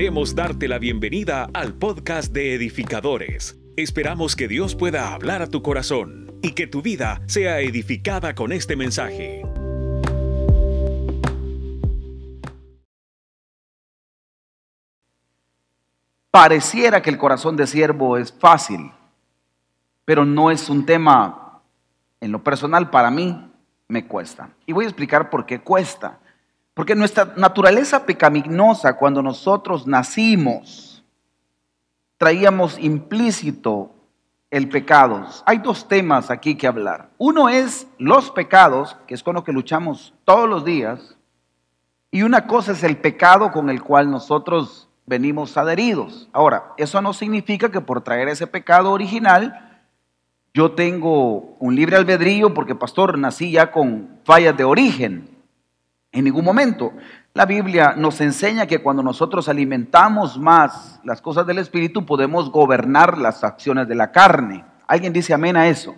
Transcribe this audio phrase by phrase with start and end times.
[0.00, 3.60] Queremos darte la bienvenida al podcast de edificadores.
[3.76, 8.50] Esperamos que Dios pueda hablar a tu corazón y que tu vida sea edificada con
[8.50, 9.42] este mensaje.
[16.30, 18.90] Pareciera que el corazón de siervo es fácil,
[20.06, 21.60] pero no es un tema,
[22.22, 23.52] en lo personal, para mí
[23.86, 24.48] me cuesta.
[24.64, 26.20] Y voy a explicar por qué cuesta.
[26.74, 31.02] Porque nuestra naturaleza pecaminosa, cuando nosotros nacimos,
[32.16, 33.90] traíamos implícito
[34.50, 35.26] el pecado.
[35.46, 37.10] Hay dos temas aquí que hablar.
[37.18, 41.16] Uno es los pecados, que es con lo que luchamos todos los días,
[42.10, 46.28] y una cosa es el pecado con el cual nosotros venimos adheridos.
[46.32, 49.82] Ahora, eso no significa que por traer ese pecado original
[50.52, 55.39] yo tengo un libre albedrío porque, pastor, nací ya con fallas de origen.
[56.12, 56.92] En ningún momento.
[57.34, 63.18] La Biblia nos enseña que cuando nosotros alimentamos más las cosas del Espíritu, podemos gobernar
[63.18, 64.64] las acciones de la carne.
[64.88, 65.94] ¿Alguien dice amén a eso?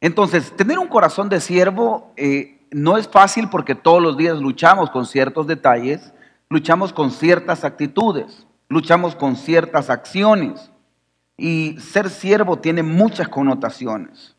[0.00, 4.90] Entonces, tener un corazón de siervo eh, no es fácil porque todos los días luchamos
[4.90, 6.12] con ciertos detalles,
[6.50, 10.72] luchamos con ciertas actitudes, luchamos con ciertas acciones.
[11.36, 14.33] Y ser siervo tiene muchas connotaciones.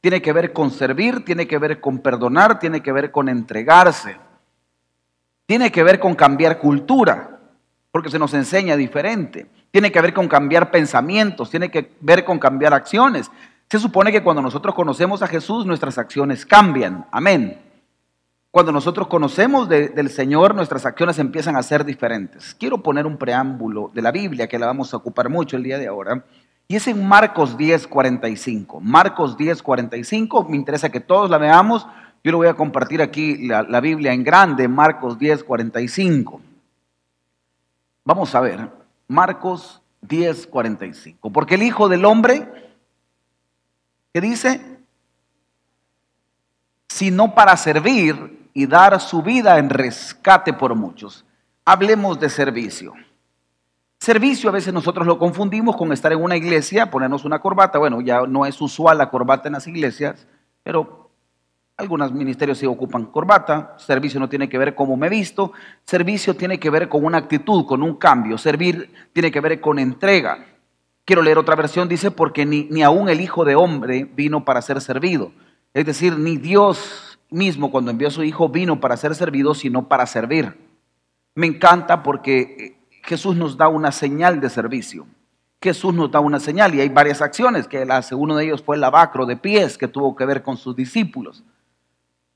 [0.00, 4.16] Tiene que ver con servir, tiene que ver con perdonar, tiene que ver con entregarse.
[5.46, 7.40] Tiene que ver con cambiar cultura,
[7.90, 9.46] porque se nos enseña diferente.
[9.70, 13.30] Tiene que ver con cambiar pensamientos, tiene que ver con cambiar acciones.
[13.70, 17.06] Se supone que cuando nosotros conocemos a Jesús, nuestras acciones cambian.
[17.10, 17.60] Amén.
[18.50, 22.54] Cuando nosotros conocemos del Señor, nuestras acciones empiezan a ser diferentes.
[22.54, 25.78] Quiero poner un preámbulo de la Biblia que la vamos a ocupar mucho el día
[25.78, 26.24] de ahora.
[26.70, 28.80] Y es en Marcos 10, 45.
[28.80, 30.44] Marcos 10, 45.
[30.44, 31.86] Me interesa que todos la veamos.
[32.22, 36.42] Yo le voy a compartir aquí la, Biblia en grande, Marcos 10, 45.
[38.04, 38.68] Vamos a ver,
[39.06, 41.30] Marcos 10, 45.
[41.30, 42.46] Porque el Hijo del Hombre,
[44.12, 44.60] ¿qué dice?
[46.86, 51.24] Sino para servir y dar su vida en rescate por muchos.
[51.64, 52.92] Hablemos de servicio.
[53.98, 57.78] Servicio a veces nosotros lo confundimos con estar en una iglesia, ponernos una corbata.
[57.78, 60.26] Bueno, ya no es usual la corbata en las iglesias,
[60.62, 61.10] pero
[61.76, 63.74] algunos ministerios sí ocupan corbata.
[63.78, 65.52] Servicio no tiene que ver cómo me he visto.
[65.84, 68.38] Servicio tiene que ver con una actitud, con un cambio.
[68.38, 70.46] Servir tiene que ver con entrega.
[71.04, 74.62] Quiero leer otra versión, dice, porque ni, ni aún el Hijo de Hombre vino para
[74.62, 75.32] ser servido.
[75.74, 79.88] Es decir, ni Dios mismo cuando envió a su Hijo vino para ser servido, sino
[79.88, 80.56] para servir.
[81.34, 82.77] Me encanta porque eh,
[83.08, 85.06] Jesús nos da una señal de servicio.
[85.62, 88.14] Jesús nos da una señal y hay varias acciones que él hace.
[88.14, 91.42] Uno de ellos fue el lavacro de pies que tuvo que ver con sus discípulos.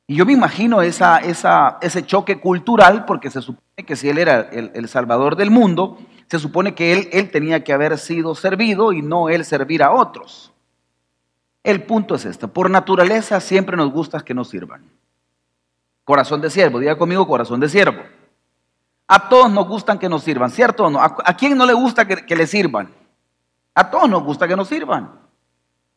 [0.07, 4.71] Y yo me imagino ese choque cultural porque se supone que si él era el,
[4.75, 9.03] el, salvador del mundo, se supone que él, él tenía que haber sido servido y
[9.03, 10.55] no él servir a otros.
[11.63, 14.83] El punto es este, por naturaleza siempre nos gusta que nos sirvan.
[16.05, 18.03] Corazón de siervo, diga conmigo corazón de siervo.
[19.15, 20.99] A todos nos gustan que nos sirvan, ¿cierto o no?
[20.99, 22.89] ¿A, quién no le gusta que, que le sirvan?
[23.75, 25.11] A todos nos gusta que nos sirvan.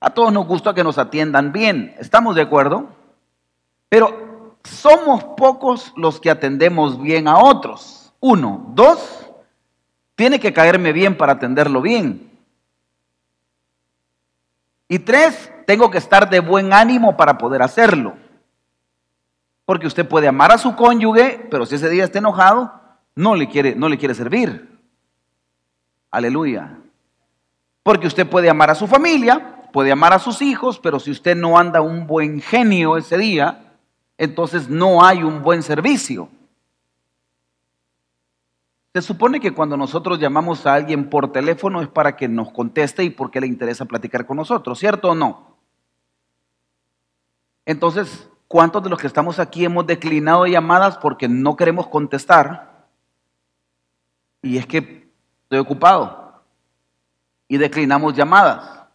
[0.01, 1.95] A todos nos gusta que nos atiendan bien.
[1.97, 2.89] ¿Estamos de acuerdo?
[3.87, 8.11] Pero somos pocos los que atendemos bien a otros.
[8.19, 8.65] Uno.
[8.73, 9.31] Dos.
[10.15, 12.37] Tiene que caerme bien para atenderlo bien.
[14.89, 18.17] Y tres, tengo que estar de buen ánimo para poder hacerlo.
[19.63, 22.83] Porque usted puede amar a su cónyuge, pero si ese día está enojado,
[23.15, 24.77] no le quiere, no le quiere servir.
[26.11, 26.77] Aleluya.
[27.83, 31.35] Porque usted puede amar a su familia, puede amar a sus hijos, pero si usted
[31.35, 33.73] no anda un buen genio ese día,
[34.17, 36.29] entonces no hay un buen servicio.
[38.93, 43.03] Se supone que cuando nosotros llamamos a alguien por teléfono es para que nos conteste
[43.03, 45.57] y porque le interesa platicar con nosotros, ¿cierto o no?
[47.65, 52.74] Entonces, ¿cuántos de los que estamos aquí hemos declinado llamadas porque no queremos contestar?
[54.45, 55.09] Y es que
[55.41, 56.43] estoy ocupado.
[57.47, 58.85] Y declinamos llamadas.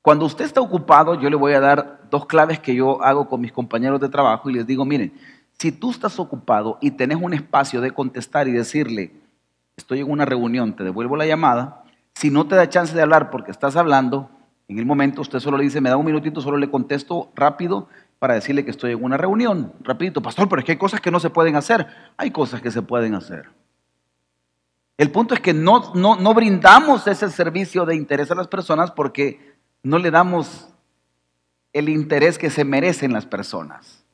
[0.00, 3.42] Cuando usted está ocupado, yo le voy a dar dos claves que yo hago con
[3.42, 5.12] mis compañeros de trabajo y les digo, miren,
[5.58, 9.12] si tú estás ocupado y tenés un espacio de contestar y decirle,
[9.76, 11.84] estoy en una reunión, te devuelvo la llamada,
[12.14, 14.30] si no te da chance de hablar porque estás hablando,
[14.66, 17.88] en el momento usted solo le dice, me da un minutito, solo le contesto rápido
[18.18, 19.74] para decirle que estoy en una reunión.
[19.82, 21.86] Rapidito, pastor, pero es que hay cosas que no se pueden hacer.
[22.16, 23.46] Hay cosas que se pueden hacer.
[24.96, 28.92] El punto es que no, no, no brindamos ese servicio de interés a las personas
[28.92, 30.68] porque no le damos
[31.72, 34.04] el interés que se merecen las personas.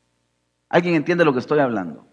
[0.68, 2.06] ¿Alguien entiende lo que estoy hablando?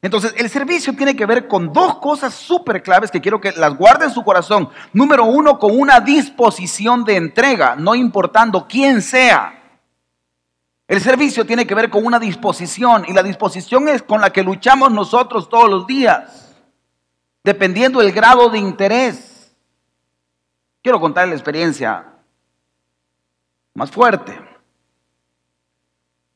[0.00, 3.76] Entonces, el servicio tiene que ver con dos cosas súper claves que quiero que las
[3.76, 4.68] guarde en su corazón.
[4.92, 9.54] Número uno, con una disposición de entrega, no importando quién sea.
[10.86, 14.42] El servicio tiene que ver con una disposición y la disposición es con la que
[14.42, 16.47] luchamos nosotros todos los días,
[17.48, 19.56] dependiendo del grado de interés.
[20.82, 22.04] Quiero contar la experiencia
[23.72, 24.38] más fuerte.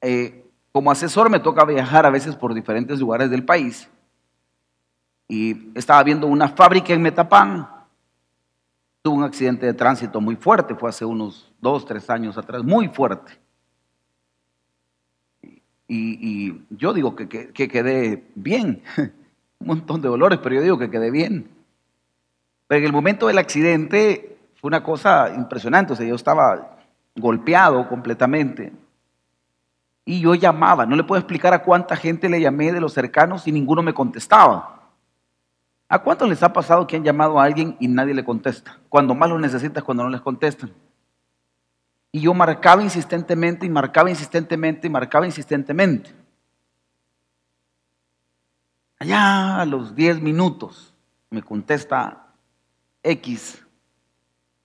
[0.00, 3.90] Eh, como asesor me toca viajar a veces por diferentes lugares del país
[5.28, 7.68] y estaba viendo una fábrica en Metapán.
[9.02, 12.88] Tuvo un accidente de tránsito muy fuerte, fue hace unos dos, tres años atrás, muy
[12.88, 13.38] fuerte.
[15.86, 18.82] Y, yo digo que, que, quedé bien,
[19.62, 21.48] un montón de dolores, pero yo digo que quedé bien.
[22.66, 26.78] Pero en el momento del accidente fue una cosa impresionante, o sea, yo estaba
[27.16, 28.72] golpeado completamente.
[30.04, 33.46] Y yo llamaba, no le puedo explicar a cuánta gente le llamé de los cercanos
[33.46, 34.80] y ninguno me contestaba.
[35.88, 38.78] ¿A cuántos les ha pasado que han llamado a alguien y nadie le contesta?
[38.88, 40.72] Cuando más lo necesitas, cuando no les contestan.
[42.10, 46.21] Y yo marcaba insistentemente y marcaba insistentemente y marcaba insistentemente.
[49.02, 50.94] Allá a los 10 minutos
[51.28, 52.28] me contesta
[53.02, 53.60] X.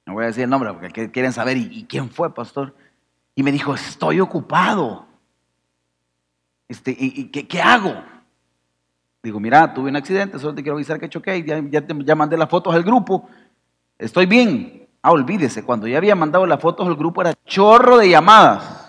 [0.06, 2.76] No voy a decir el nombre porque quieren saber y, quién fue, pastor.
[3.34, 5.08] Y me dijo, estoy ocupado.
[6.68, 7.96] Este, ¿Y, qué, hago?
[9.24, 12.48] Digo, mira, tuve un accidente, solo te quiero avisar que choqué, ya, ya, mandé las
[12.48, 13.28] fotos al grupo,
[13.98, 14.88] estoy bien.
[15.02, 18.87] Ah, olvídese, cuando ya había mandado las fotos al grupo era chorro de llamadas.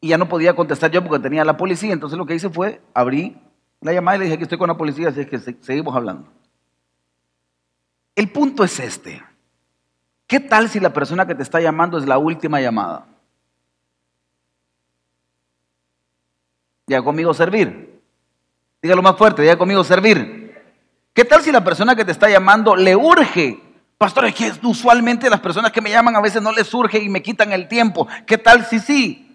[0.00, 2.80] Y ya no podía contestar yo porque tenía la policía, entonces lo que hice fue
[2.94, 3.36] abrí
[3.80, 6.28] la llamada y le dije que estoy con la policía, así es que seguimos hablando.
[8.14, 9.22] El punto es este.
[10.26, 13.06] ¿Qué tal si la persona que te está llamando es la última llamada?
[16.86, 18.00] Diga conmigo servir.
[18.82, 20.38] Dígalo más fuerte, diga conmigo servir.
[21.12, 23.60] ¿Qué tal si la persona que te está llamando le urge?
[23.96, 27.08] Pastor, es que usualmente las personas que me llaman a veces no les urge y
[27.08, 28.06] me quitan el tiempo.
[28.26, 29.27] ¿Qué tal si sí?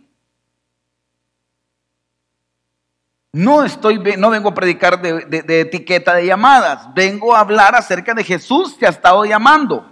[3.33, 8.13] No estoy, no vengo a predicar de, de etiqueta de llamadas, vengo a hablar acerca
[8.13, 9.89] de Jesús que ha estado llamando.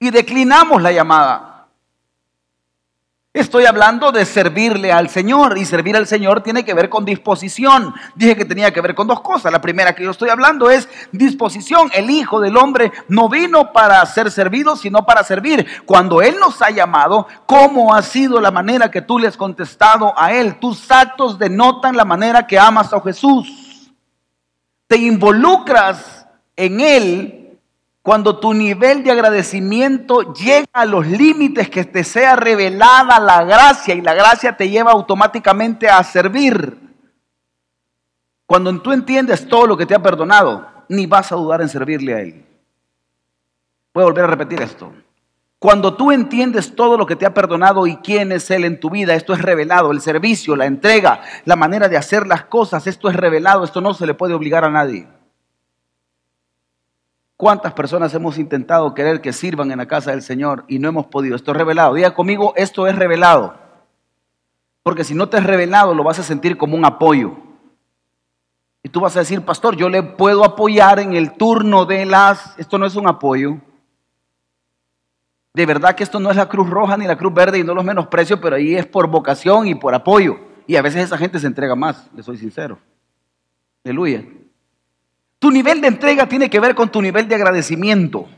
[0.00, 1.55] Y declinamos la llamada.
[3.36, 7.92] Estoy hablando de servirle al Señor y servir al Señor tiene que ver con disposición.
[8.14, 9.52] Dije que tenía que ver con dos cosas.
[9.52, 11.90] La primera que yo estoy hablando es disposición.
[11.92, 15.66] El Hijo del Hombre no vino para ser servido, sino para servir.
[15.84, 20.18] Cuando Él nos ha llamado, ¿cómo ha sido la manera que tú le has contestado
[20.18, 20.58] a Él?
[20.58, 23.92] Tus actos denotan la manera que amas a Jesús.
[24.86, 27.45] Te involucras en Él
[28.06, 33.96] cuando tu nivel de agradecimiento llega a los límites que te sea revelada la gracia
[33.96, 36.78] y la gracia te lleva automáticamente a servir.
[38.46, 42.14] Cuando tú entiendes todo lo que te ha perdonado, ni vas a dudar en servirle
[42.14, 42.46] a Él.
[43.92, 44.92] Voy a volver a repetir esto.
[45.58, 48.88] Cuando tú entiendes todo lo que te ha perdonado y quién es Él en tu
[48.88, 53.08] vida, esto es revelado, el servicio, la entrega, la manera de hacer las cosas, esto
[53.08, 55.08] es revelado, esto no se le puede obligar a nadie.
[57.36, 61.06] ¿Cuántas personas hemos intentado querer que sirvan en la casa del Señor y no hemos
[61.06, 61.36] podido?
[61.36, 61.94] Esto es revelado.
[61.94, 63.54] Diga conmigo, esto es revelado.
[64.82, 67.36] Porque si no te es revelado, lo vas a sentir como un apoyo.
[68.82, 72.58] Y tú vas a decir, pastor, yo le puedo apoyar en el turno de las...
[72.58, 73.58] Esto no es un apoyo.
[75.52, 77.74] De verdad que esto no es la Cruz Roja ni la Cruz Verde y no
[77.74, 80.38] los menosprecio, pero ahí es por vocación y por apoyo.
[80.66, 82.78] Y a veces esa gente se entrega más, le soy sincero.
[83.84, 84.24] Aleluya.
[85.38, 88.28] Tu nivel de entrega tiene que ver con tu nivel de agradecimiento.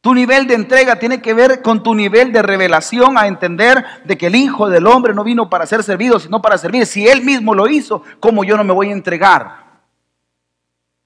[0.00, 4.18] Tu nivel de entrega tiene que ver con tu nivel de revelación a entender de
[4.18, 6.84] que el Hijo del Hombre no vino para ser servido, sino para servir.
[6.84, 9.64] Si Él mismo lo hizo, ¿cómo yo no me voy a entregar?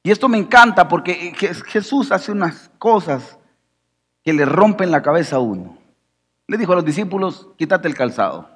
[0.02, 1.32] Y esto me encanta porque
[1.66, 3.38] Jesús hace unas cosas
[4.24, 5.78] que le rompen la cabeza a uno.
[6.48, 8.48] Le dijo a los discípulos, quítate el calzado.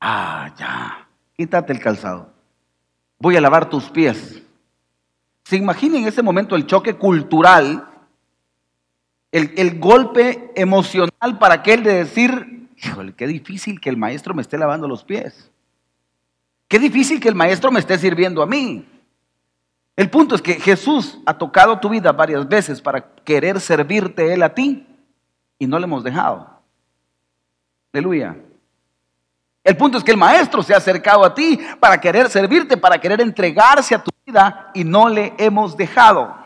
[0.00, 2.32] Ah, ya, quítate el calzado.
[3.18, 4.42] Voy a lavar tus pies.
[5.46, 7.88] Se imagina en ese momento el choque cultural,
[9.30, 14.58] el, golpe emocional para aquel de decir, híjole, qué difícil que el maestro me esté
[14.58, 15.52] lavando los pies.
[16.66, 18.88] Qué difícil que el maestro me esté sirviendo a mí.
[19.94, 24.42] El punto es que Jesús ha tocado tu vida varias veces para querer servirte Él
[24.42, 24.84] a ti
[25.60, 26.60] y no le hemos dejado.
[27.92, 28.36] Aleluya.
[29.66, 33.00] El punto es que el maestro se ha acercado a ti para querer servirte, para
[33.00, 36.36] querer entregarse a tu vida y no le hemos dejado.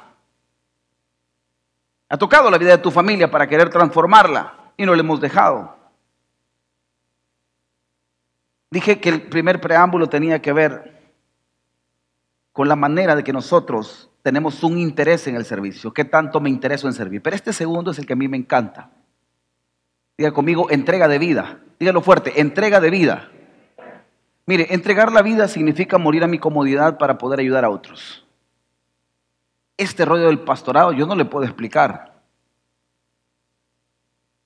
[2.08, 5.76] Ha tocado la vida de tu familia para querer transformarla y no le hemos dejado.
[8.70, 11.12] Dije que el primer preámbulo tenía que ver
[12.52, 15.92] con la manera de que nosotros tenemos un interés en el servicio.
[15.92, 17.20] ¿Qué tanto me intereso en servir?
[17.20, 18.88] Pero este segundo es el que a mí me encanta.
[20.16, 21.60] Diga conmigo, entrega de vida.
[21.80, 23.30] Dígalo fuerte, entrega de vida.
[24.44, 28.26] Mire, entregar la vida significa morir a mi comodidad para poder ayudar a otros.
[29.78, 32.20] Este rollo del pastorado yo no le puedo explicar.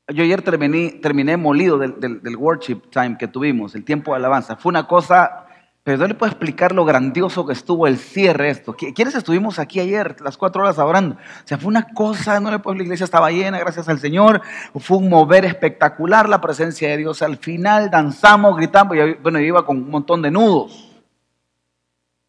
[0.06, 4.54] Yo ayer terminé, terminé molido del, del, worship time que tuvimos, el tiempo de alabanza.
[4.54, 5.43] Fue una cosa,
[5.84, 8.74] pero no le puedo explicar lo grandioso que estuvo el cierre esto.
[8.74, 11.16] ¿Quiénes estuvimos aquí ayer, las cuatro horas orando?
[11.16, 14.40] O sea, fue una cosa, no le puedo, la iglesia estaba llena, gracias al Señor.
[14.76, 17.20] Fue un mover espectacular la presencia de Dios.
[17.20, 20.90] Al final danzamos, gritamos, y bueno, yo iba con un montón de nudos.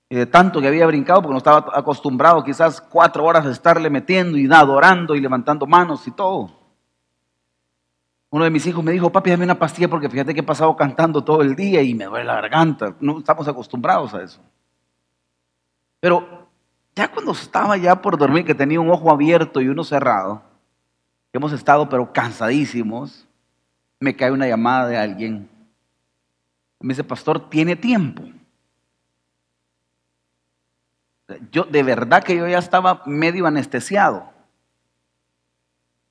[0.09, 3.89] Y de tanto que había brincado, porque no estaba acostumbrado quizás cuatro horas de estarle
[3.89, 6.54] metiendo y adorando y levantando manos y todo.
[8.29, 10.75] Uno de mis hijos me dijo, papi, dame una pastilla porque fíjate que he pasado
[10.75, 12.95] cantando todo el día y me duele la garganta.
[12.99, 14.41] No estamos acostumbrados a eso.
[15.99, 16.49] Pero
[16.95, 20.41] ya cuando estaba ya por dormir, que tenía un ojo abierto y uno cerrado,
[21.33, 23.27] hemos estado pero cansadísimos,
[23.99, 25.49] me cae una llamada de alguien.
[26.79, 28.23] Me dice, pastor, ¿tiene tiempo?
[31.51, 34.34] Yo, de verdad que yo ya estaba medio anestesiado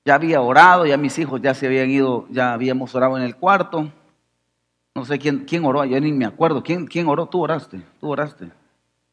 [0.05, 3.35] ya había orado, ya mis hijos ya se habían ido, ya habíamos orado en el
[3.35, 3.91] cuarto.
[4.93, 6.63] No sé quién, quién oró, ya ni me acuerdo.
[6.63, 7.25] ¿Quién, quién oró?
[7.25, 8.51] Tú oraste, tú oraste.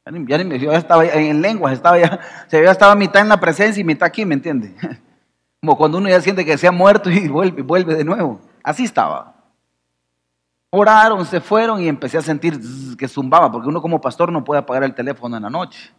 [0.05, 3.23] Ya ni, ya ni me, yo ya estaba en lenguas, estaba ya, se estaba mitad
[3.23, 4.75] en la presencia y mitad aquí, ¿me entiende?
[5.61, 8.41] Como cuando uno ya siente que se ha muerto y vuelve, vuelve de nuevo.
[8.63, 9.35] Así estaba.
[10.71, 12.59] Oraron, se fueron y empecé a sentir
[12.97, 15.91] que zumbaba, porque uno como pastor no puede apagar el teléfono en la noche.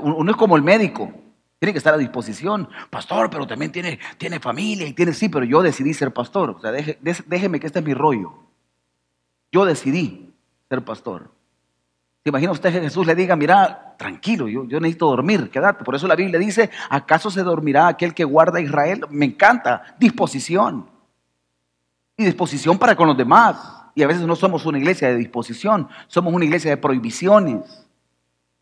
[0.00, 1.12] Uno es como el médico.
[1.58, 2.68] Tiene que estar a disposición.
[2.88, 6.50] Pastor, pero también tiene, tiene familia y tiene, sí, pero yo decidí ser pastor.
[6.50, 8.32] O sea, déjeme que este es mi rollo.
[9.50, 10.32] Yo decidí
[10.68, 11.30] ser pastor.
[12.22, 15.82] ¿Se imagina usted que Jesús le diga, mira, tranquilo, yo, yo necesito dormir, quédate?
[15.82, 19.06] Por eso la Biblia dice, ¿acaso se dormirá aquel que guarda a Israel?
[19.10, 20.88] Me encanta, disposición.
[22.16, 23.56] Y disposición para con los demás.
[23.94, 27.86] Y a veces no somos una iglesia de disposición, somos una iglesia de prohibiciones.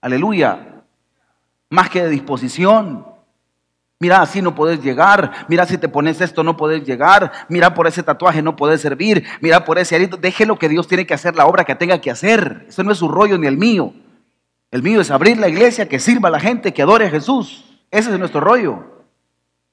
[0.00, 0.75] Aleluya
[1.70, 3.06] más que de disposición.
[3.98, 5.46] Mira, así no puedes llegar.
[5.48, 7.32] Mira, si te pones esto no puedes llegar.
[7.48, 9.24] Mira, por ese tatuaje no puedes servir.
[9.40, 10.18] Mira, por ese arito.
[10.18, 12.66] Déjelo que Dios tiene que hacer la obra que tenga que hacer.
[12.68, 13.94] Eso no es su rollo ni el mío.
[14.70, 17.64] El mío es abrir la iglesia, que sirva a la gente, que adore a Jesús.
[17.90, 18.96] Ese es nuestro rollo.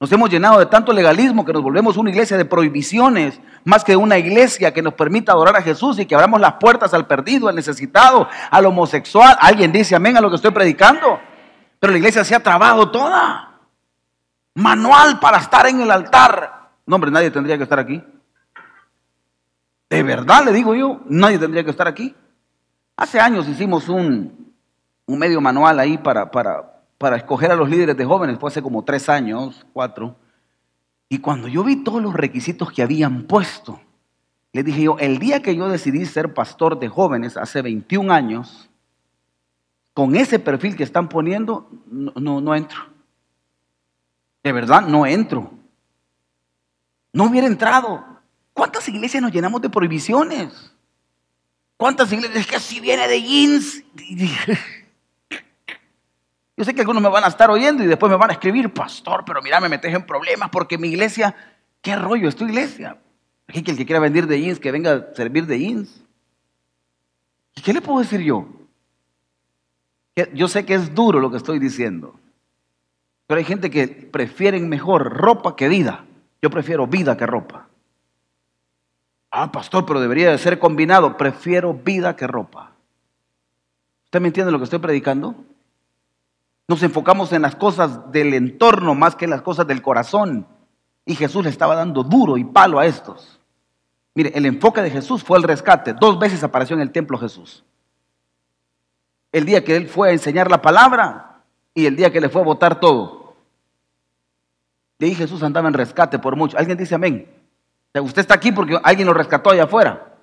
[0.00, 3.96] Nos hemos llenado de tanto legalismo que nos volvemos una iglesia de prohibiciones, más que
[3.96, 7.48] una iglesia que nos permita adorar a Jesús y que abramos las puertas al perdido,
[7.48, 9.36] al necesitado, al homosexual.
[9.40, 11.20] ¿Alguien dice amén a lo que estoy predicando?
[11.84, 13.60] Pero la iglesia se ha trabado toda.
[14.54, 16.70] Manual para estar en el altar.
[16.86, 18.02] No, hombre, nadie tendría que estar aquí.
[19.90, 22.16] De verdad le digo yo, nadie tendría que estar aquí.
[22.96, 24.54] Hace años hicimos un,
[25.04, 28.62] un medio manual ahí para, para, para escoger a los líderes de jóvenes, fue hace
[28.62, 30.16] como tres años, cuatro.
[31.10, 33.78] Y cuando yo vi todos los requisitos que habían puesto,
[34.54, 38.70] le dije yo, el día que yo decidí ser pastor de jóvenes, hace 21 años,
[39.94, 42.92] con ese perfil que están poniendo, no, no, entro.
[44.42, 45.52] De verdad, no entro.
[47.12, 48.04] No hubiera entrado.
[48.52, 50.72] ¿Cuántas iglesias nos llenamos de prohibiciones?
[51.76, 52.38] ¿Cuántas iglesias?
[52.38, 53.84] Es que si viene de jeans.
[56.56, 58.72] Yo sé que algunos me van a estar oyendo y después me van a escribir,
[58.72, 61.34] pastor, pero mira, me metes en problemas porque mi iglesia,
[61.80, 62.98] ¿qué rollo es tu iglesia?
[63.46, 66.02] que el que quiera vender de jeans, que venga a servir de jeans.
[67.54, 68.48] ¿Y qué le puedo decir yo?
[70.32, 72.14] Yo sé que es duro lo que estoy diciendo,
[73.26, 76.04] pero hay gente que prefieren mejor ropa que vida.
[76.40, 77.68] Yo prefiero vida que ropa.
[79.30, 81.16] Ah, pastor, pero debería de ser combinado.
[81.16, 82.72] Prefiero vida que ropa.
[84.04, 85.34] ¿Usted me entiende lo que estoy predicando?
[86.68, 90.46] Nos enfocamos en las cosas del entorno más que en las cosas del corazón.
[91.04, 93.40] Y Jesús le estaba dando duro y palo a estos.
[94.14, 95.94] Mire, el enfoque de Jesús fue el rescate.
[95.94, 97.64] Dos veces apareció en el templo Jesús
[99.34, 101.40] el día que él fue a enseñar la palabra
[101.74, 103.34] y el día que le fue a votar todo.
[105.00, 106.56] Y ahí Jesús andaba en rescate por mucho.
[106.56, 107.28] Alguien dice amén.
[107.94, 110.14] usted está aquí porque alguien lo rescató allá afuera.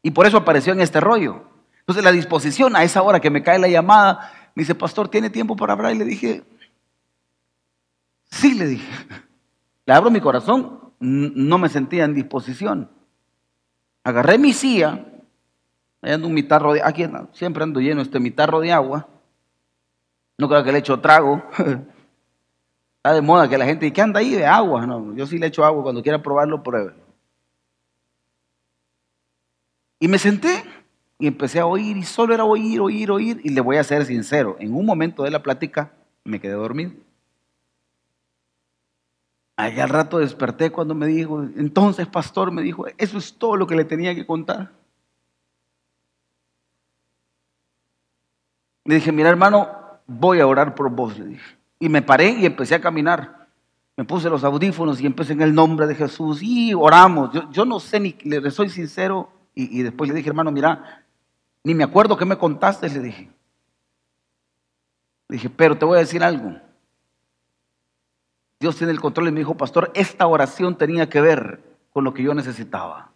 [0.00, 1.42] Y por eso apareció en este rollo.
[1.80, 5.28] Entonces la disposición a esa hora que me cae la llamada, me dice, pastor, ¿tiene
[5.28, 5.94] tiempo para hablar?
[5.94, 6.42] Y le dije,
[8.30, 8.90] sí, le dije.
[9.84, 12.88] Le abro mi corazón, no me sentía en disposición.
[14.02, 15.11] Agarré mi silla
[16.02, 19.08] Ahí ando un mitarro de aquí siempre ando lleno este mitarro de agua.
[20.36, 21.42] No creo que le echo trago.
[22.96, 24.84] Está de moda que la gente dice, ¿qué anda ahí de agua?
[24.86, 26.94] No, yo sí le echo agua, cuando quiera probarlo, pruebe.
[30.00, 30.64] Y me senté
[31.18, 33.40] y empecé a oír y solo era oír, oír, oír.
[33.44, 35.92] Y le voy a ser sincero, en un momento de la plática
[36.24, 36.92] me quedé dormido.
[39.56, 43.66] Allá al rato desperté cuando me dijo, entonces pastor me dijo, eso es todo lo
[43.66, 44.72] que le tenía que contar.
[48.84, 49.68] Le dije, mira hermano,
[50.06, 51.56] voy a orar por vos, le dije.
[51.78, 53.48] Y me paré y empecé a caminar.
[53.96, 57.30] Me puse los audífonos y empecé en el nombre de Jesús y oramos.
[57.50, 59.30] Yo, no sé ni, le soy sincero.
[59.54, 61.04] Y, y, después le dije, hermano, mira,
[61.62, 63.30] ni me acuerdo qué me contaste, le dije.
[65.28, 66.58] Le dije, pero te voy a decir algo.
[68.58, 71.60] Dios tiene el control y me dijo, pastor, esta oración tenía que ver
[71.92, 73.10] con lo que yo necesitaba.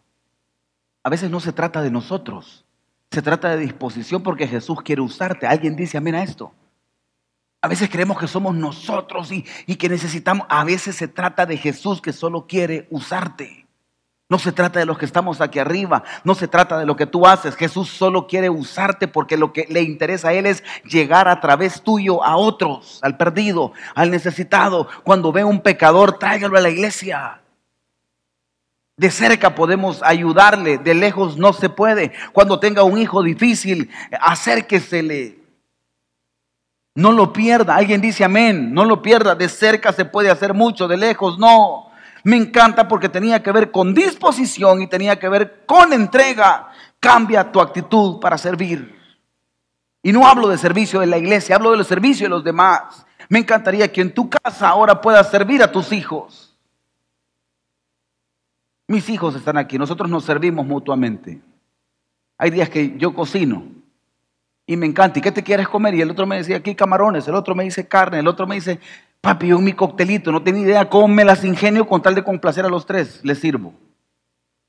[1.02, 2.65] A veces no se trata de nosotros,
[3.10, 5.46] se trata de disposición porque Jesús quiere usarte.
[5.46, 6.52] Alguien dice amén a esto.
[7.62, 11.56] A veces creemos que somos nosotros y, y que necesitamos, a veces se trata de
[11.56, 13.66] Jesús que solo quiere usarte.
[14.28, 17.06] No se trata de los que estamos aquí arriba, no se trata de lo que
[17.06, 17.54] tú haces.
[17.54, 21.82] Jesús solo quiere usarte porque lo que le interesa a Él es llegar a través
[21.82, 24.88] tuyo a otros, al perdido, al necesitado.
[25.04, 27.40] Cuando ve un pecador, tráigalo a la iglesia.
[28.96, 32.12] De cerca podemos ayudarle, de lejos no se puede.
[32.32, 35.38] Cuando tenga un hijo difícil, acérquesele.
[36.94, 37.76] No lo pierda.
[37.76, 38.72] Alguien dice amén.
[38.72, 39.34] No lo pierda.
[39.34, 41.90] De cerca se puede hacer mucho, de lejos no.
[42.24, 46.70] Me encanta porque tenía que ver con disposición y tenía que ver con entrega.
[46.98, 48.98] Cambia tu actitud para servir.
[50.02, 53.04] Y no hablo de servicio en la iglesia, hablo del servicio de los demás.
[53.28, 56.45] Me encantaría que en tu casa ahora puedas servir a tus hijos.
[58.88, 61.40] Mis hijos están aquí, nosotros nos servimos mutuamente.
[62.38, 63.64] Hay días que yo cocino
[64.66, 65.18] y me encanta.
[65.18, 65.94] ¿Y qué te quieres comer?
[65.94, 68.56] Y el otro me decía, aquí camarones, el otro me dice carne, el otro me
[68.56, 68.78] dice
[69.26, 72.64] Papi, yo mi coctelito, no tenía idea cómo me las ingenio con tal de complacer
[72.64, 73.74] a los tres, les sirvo.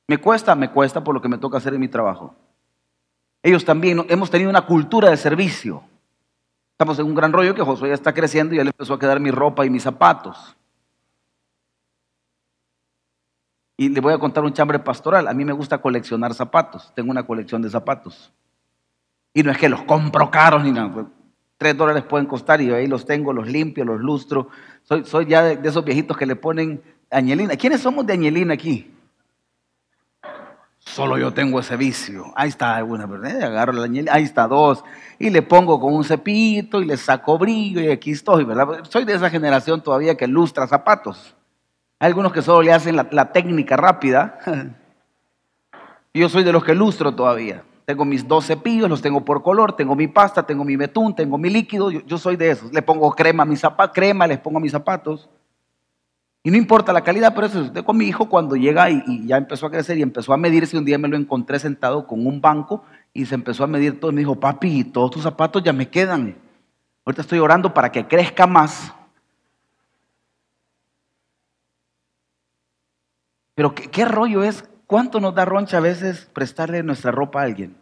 [0.07, 2.33] Me cuesta, me cuesta por lo que me toca hacer en mi trabajo.
[3.43, 5.83] Ellos también, hemos tenido una cultura de servicio.
[6.71, 8.99] Estamos en un gran rollo que Josué ya está creciendo y ya le empezó a
[8.99, 10.56] quedar mi ropa y mis zapatos.
[13.79, 15.27] Y le voy a contar un chambre pastoral.
[15.27, 16.91] A mí me gusta coleccionar zapatos.
[16.95, 18.33] Tengo una colección de zapatos.
[19.33, 21.05] Y no es que los compro caros ni nada.
[21.57, 24.49] Tres dólares pueden costar y ahí los tengo, los limpio, los lustro.
[24.81, 27.55] Soy, soy ya de, esos viejitos que le ponen añelina.
[27.55, 28.91] ¿Quiénes somos de añelina aquí?
[30.79, 32.33] Solo yo tengo ese vicio.
[32.35, 33.43] Ahí está una, ¿verdad?
[33.43, 34.83] Agarro la añelina, ahí está dos.
[35.19, 38.79] Y le pongo con un cepillito y le saco brillo y aquí estoy, ¿verdad?
[38.89, 41.35] Soy de esa generación todavía que lustra zapatos.
[41.99, 44.39] Hay algunos que solo le hacen la, la técnica rápida.
[46.13, 47.63] yo soy de los que lustro todavía.
[47.87, 51.37] Tengo mis dos cepillos, los tengo por color, tengo mi pasta, tengo mi betún, tengo
[51.37, 51.89] mi líquido.
[51.89, 52.73] Yo, soy de esos.
[52.73, 55.29] Le pongo crema a mis zapatos, crema les pongo a mis zapatos.
[56.43, 59.37] Y no importa la calidad, pero eso es con mi hijo cuando llega y, ya
[59.37, 60.77] empezó a crecer y empezó a medirse.
[60.77, 62.83] Un día me lo encontré sentado con un banco
[63.13, 64.11] y se empezó a medir todo.
[64.11, 66.35] Y me dijo, papi, todos tus zapatos ya me quedan.
[67.05, 68.93] Ahorita estoy orando para que crezca más.
[73.57, 77.75] Pero ¿qué, rollo es ¿Cuánto nos da roncha a veces prestarle nuestra ropa a alguien?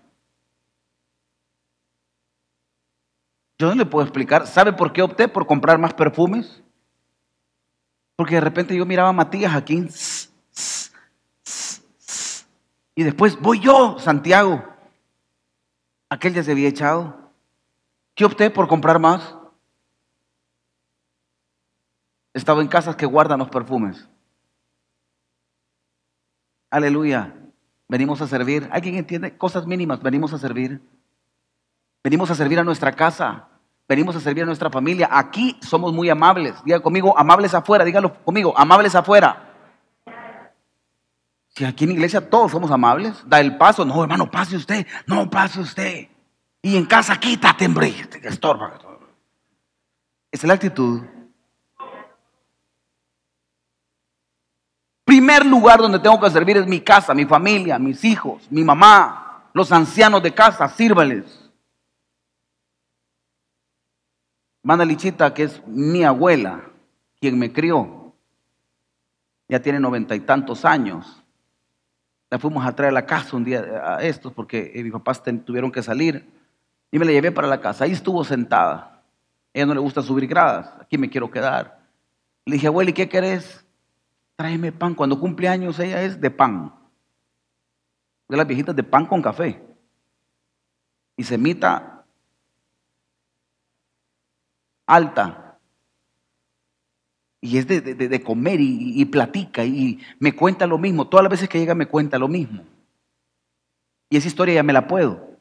[3.60, 4.48] Yo no le puedo explicar.
[4.48, 6.64] ¿Sabe por qué opté por comprar más perfumes?
[8.16, 9.86] Porque de repente yo miraba a Matías aquí.
[12.96, 14.64] Y después voy yo, Santiago.
[16.10, 17.32] Aquel ya se había echado.
[18.16, 19.36] ¿Qué opté por comprar más?
[22.34, 24.08] He estado en casas que guardan los perfumes.
[26.76, 27.34] Aleluya.
[27.88, 28.68] Venimos a servir.
[28.70, 29.38] ¿Alguien entiende?
[29.38, 30.04] Cosas mínimas.
[30.04, 30.82] Venimos a servir.
[32.04, 33.48] Venimos a servir a nuestra casa.
[33.88, 35.08] Venimos a servir a nuestra familia.
[35.10, 36.54] Aquí somos muy amables.
[36.66, 37.86] Diga conmigo, amables afuera.
[37.86, 39.54] Dígalo conmigo, amables afuera.
[41.48, 43.86] Si aquí en iglesia todos somos amables, da el paso.
[43.86, 44.86] No, hermano, pase usted.
[45.08, 46.10] No, pase usted.
[46.62, 47.96] Y en casa, quítate, hombre.
[48.22, 48.74] Estorba.
[50.30, 51.04] Esa es la actitud
[55.06, 59.50] Primer lugar donde tengo que servir es mi casa, mi familia, mis hijos, mi mamá,
[59.54, 61.52] los ancianos de casa, sírvales.
[64.64, 66.64] Manda Lichita, que es mi abuela,
[67.20, 68.16] quien me crió,
[69.48, 71.22] ya tiene noventa y tantos años.
[72.32, 75.22] La fuimos a traer a la casa un día a estos porque eh, mis papás
[75.46, 76.28] tuvieron que salir
[76.90, 77.84] y me la llevé para la casa.
[77.84, 79.04] Ahí estuvo sentada.
[79.54, 81.80] ella no le gusta subir gradas, aquí me quiero quedar.
[82.46, 83.65] Le dije, abuela, ¿y qué querés?
[84.36, 84.96] Tráeme pan.
[84.96, 86.74] Cuando cumple años ella es de pan.
[88.28, 89.62] De las viejitas de pan con café.
[91.18, 92.06] Y semita
[94.86, 95.60] alta.
[97.42, 101.08] Y es de, comer y, y, platica y me cuenta lo mismo.
[101.08, 102.64] Todas las veces que llega me cuenta lo mismo.
[104.10, 105.36] Y esa historia ya me la puedo.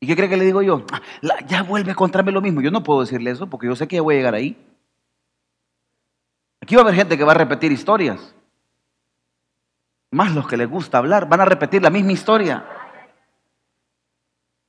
[0.00, 0.86] ¿Y qué cree que le digo yo?
[0.90, 1.02] Ah,
[1.46, 2.62] ya vuelve a contarme lo mismo.
[2.62, 4.56] Yo no puedo decirle eso porque yo sé que ya voy a llegar ahí.
[6.60, 8.34] Aquí va a haber gente que va a repetir historias.
[10.10, 12.64] Más los que les gusta hablar, van a repetir la misma historia.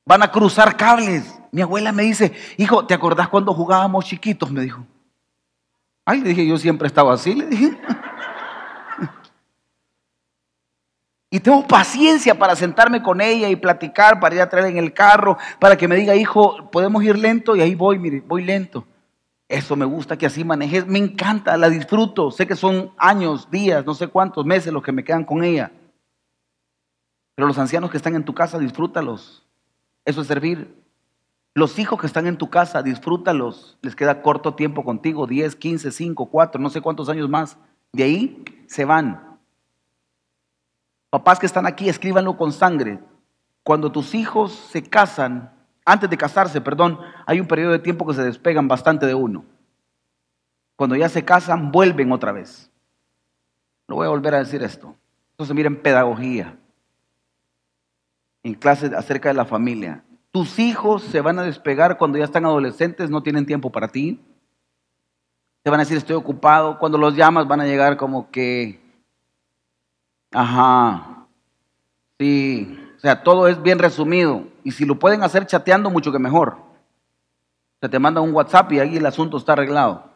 [0.05, 1.39] Van a cruzar cables.
[1.51, 4.51] Mi abuela me dice, hijo, ¿te acordás cuando jugábamos chiquitos?
[4.51, 4.85] Me dijo.
[6.05, 7.77] Ay, le dije, yo siempre he estado así, le dije.
[11.33, 14.93] Y tengo paciencia para sentarme con ella y platicar, para ir a traer en el
[14.93, 18.85] carro, para que me diga, hijo, podemos ir lento y ahí voy, mire, voy lento.
[19.51, 22.31] Eso me gusta que así manejes, me encanta, la disfruto.
[22.31, 25.73] Sé que son años, días, no sé cuántos meses los que me quedan con ella.
[27.35, 29.45] Pero los ancianos que están en tu casa, disfrútalos.
[30.05, 30.81] Eso es servir.
[31.53, 33.77] Los hijos que están en tu casa, disfrútalos.
[33.81, 37.57] Les queda corto tiempo contigo, 10, 15, 5, 4, no sé cuántos años más.
[37.91, 39.37] De ahí se van.
[41.09, 43.01] Papás que están aquí, escríbanlo con sangre.
[43.63, 45.51] Cuando tus hijos se casan,
[45.85, 49.45] antes de casarse, perdón, hay un periodo de tiempo que se despegan bastante de uno.
[50.75, 52.71] Cuando ya se casan, vuelven otra vez.
[53.87, 54.95] No voy a volver a decir esto.
[55.31, 56.57] Entonces miren pedagogía.
[58.43, 60.03] En clases acerca de la familia.
[60.31, 64.19] Tus hijos se van a despegar cuando ya están adolescentes, no tienen tiempo para ti.
[65.61, 66.79] Te van a decir estoy ocupado.
[66.79, 68.81] Cuando los llamas van a llegar como que
[70.31, 71.27] Ajá.
[72.19, 72.79] Sí.
[72.97, 74.45] O sea, todo es bien resumido.
[74.63, 76.57] Y si lo pueden hacer chateando, mucho que mejor.
[77.79, 80.09] Se te manda un WhatsApp y ahí el asunto está arreglado.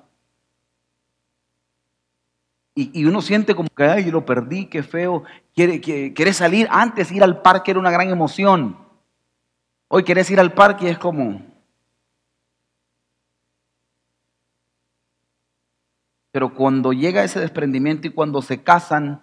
[2.78, 5.24] Y, uno siente como que, ay, lo perdí, qué feo.
[5.54, 6.68] Quiere, quiere, salir.
[6.70, 8.78] Antes ir al parque era una gran emoción.
[9.88, 11.42] Hoy quieres ir al parque y es como...
[16.32, 19.22] Pero cuando llega ese desprendimiento y cuando se casan,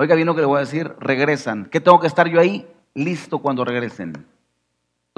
[0.00, 1.64] Oiga bien lo que le voy a decir, regresan.
[1.64, 2.64] ¿Qué tengo que estar yo ahí?
[2.94, 4.28] Listo cuando regresen.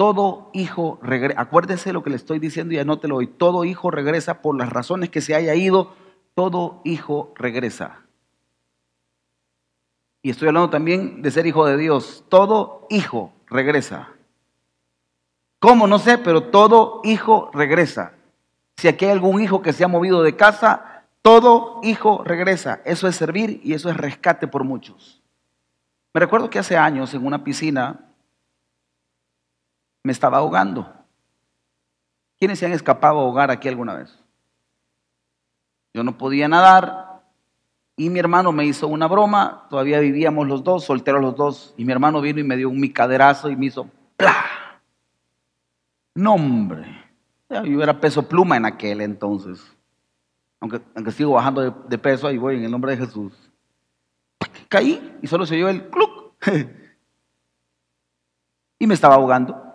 [0.01, 1.39] Todo hijo regresa.
[1.39, 3.27] Acuérdese lo que le estoy diciendo y anótelo hoy.
[3.27, 5.93] Todo hijo regresa por las razones que se haya ido.
[6.33, 8.01] Todo hijo regresa.
[10.23, 12.23] Y estoy hablando también de ser hijo de Dios.
[12.29, 14.09] Todo hijo regresa.
[15.59, 15.85] ¿Cómo?
[15.85, 18.13] No sé, pero todo hijo regresa.
[18.77, 22.81] Si aquí hay algún hijo que se ha movido de casa, todo hijo regresa.
[22.85, 25.21] Eso es servir y eso es rescate por muchos.
[26.11, 28.07] Me recuerdo que hace años en una piscina
[30.03, 30.91] me estaba ahogando.
[32.37, 34.17] ¿Quiénes se han escapado a ahogar aquí alguna vez?
[35.93, 37.21] Yo no podía nadar
[37.95, 39.67] y mi hermano me hizo una broma.
[39.69, 41.73] Todavía vivíamos los dos, solteros los dos.
[41.77, 44.81] Y mi hermano vino y me dio un micaderazo y me hizo ¡plá!
[46.15, 46.97] Nombre.
[47.49, 49.75] Yo era peso pluma en aquel entonces
[50.61, 53.33] aunque, sigo bajando de, peso, ahí voy en el nombre de Jesús.
[54.69, 56.35] Caí y solo se oyó el cluc.
[58.79, 59.70] y me estaba ahogando.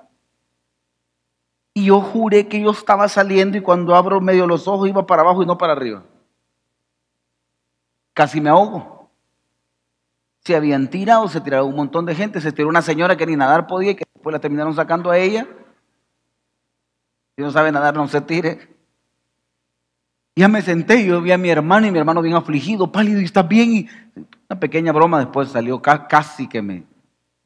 [1.76, 5.20] Y yo juré que yo estaba saliendo y cuando abro medio los ojos iba para
[5.20, 6.02] abajo y no para arriba.
[8.14, 9.10] Casi me ahogo.
[10.42, 13.36] Se habían tirado, se tiraron un montón de gente, se tiró una señora que ni
[13.36, 15.46] nadar podía y que después la terminaron sacando a ella.
[17.36, 18.74] Si no sabe nadar, no se tire.
[20.34, 23.24] Ya me senté yo vi a mi hermano y mi hermano bien afligido, pálido, y
[23.24, 23.72] está bien.
[23.74, 23.88] Y
[24.48, 26.86] una pequeña broma después salió, casi que me,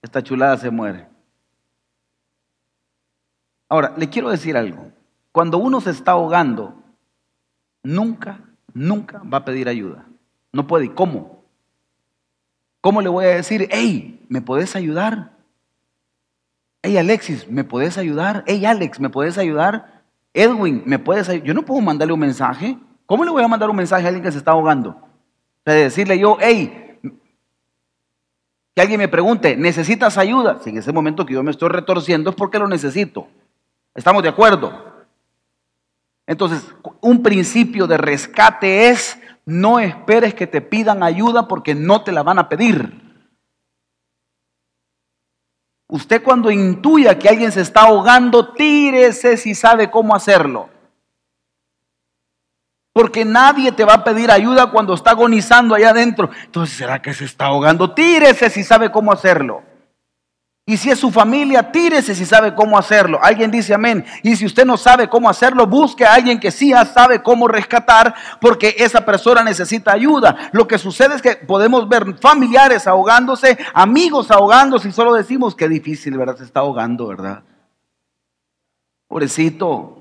[0.00, 1.09] esta chulada se muere.
[3.70, 4.90] Ahora, le quiero decir algo.
[5.32, 6.74] Cuando uno se está ahogando,
[7.84, 8.40] nunca,
[8.74, 10.04] nunca va a pedir ayuda.
[10.52, 10.86] No puede.
[10.86, 11.44] ¿Y cómo?
[12.80, 15.32] ¿Cómo le voy a decir, hey, ¿me puedes ayudar?
[16.82, 18.42] Hey, Alexis, ¿me puedes ayudar?
[18.46, 20.02] Hey, Alex, ¿me puedes ayudar?
[20.34, 21.46] Edwin, ¿me puedes ayudar?
[21.46, 22.76] Yo no puedo mandarle un mensaje.
[23.06, 24.96] ¿Cómo le voy a mandar un mensaje a alguien que se está ahogando?
[25.64, 26.98] O decirle yo, hey,
[28.74, 30.58] que alguien me pregunte, ¿necesitas ayuda?
[30.64, 33.28] Si en ese momento que yo me estoy retorciendo es porque lo necesito.
[33.94, 34.90] ¿Estamos de acuerdo?
[36.26, 36.64] Entonces,
[37.00, 42.22] un principio de rescate es no esperes que te pidan ayuda porque no te la
[42.22, 43.00] van a pedir.
[45.88, 50.70] Usted cuando intuya que alguien se está ahogando, tírese si sabe cómo hacerlo.
[52.92, 56.30] Porque nadie te va a pedir ayuda cuando está agonizando allá adentro.
[56.44, 57.92] Entonces, ¿será que se está ahogando?
[57.92, 59.64] Tírese si sabe cómo hacerlo.
[60.70, 63.18] Y si es su familia, tírese si sabe cómo hacerlo.
[63.20, 64.04] Alguien dice amén.
[64.22, 68.14] Y si usted no sabe cómo hacerlo, busque a alguien que sí sabe cómo rescatar,
[68.40, 70.48] porque esa persona necesita ayuda.
[70.52, 75.68] Lo que sucede es que podemos ver familiares ahogándose, amigos ahogándose, y solo decimos que
[75.68, 76.36] difícil, ¿verdad?
[76.36, 77.42] Se está ahogando, ¿verdad?
[79.08, 79.99] Pobrecito.